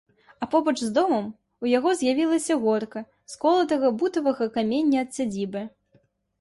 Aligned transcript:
А 0.43 0.45
побач 0.53 0.73
з 0.79 0.87
домам 0.95 1.27
у 1.65 1.69
яго 1.73 1.93
з'явілася 1.99 2.59
горка 2.65 3.05
з 3.35 3.39
колатага 3.45 3.95
бутавага 4.03 4.51
камення 4.59 5.07
ад 5.07 5.17
сядзібы. 5.23 5.61